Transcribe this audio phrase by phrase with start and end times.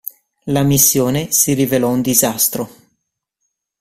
[0.45, 2.69] La missione si rivelò un disastro.